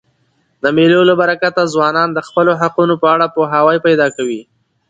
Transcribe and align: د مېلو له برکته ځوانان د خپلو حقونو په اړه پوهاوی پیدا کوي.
د 0.63 0.65
مېلو 0.77 1.01
له 1.09 1.13
برکته 1.21 1.63
ځوانان 1.73 2.09
د 2.13 2.19
خپلو 2.27 2.51
حقونو 2.61 2.93
په 3.01 3.07
اړه 3.15 3.27
پوهاوی 3.35 3.77
پیدا 3.87 4.07
کوي. 4.17 4.41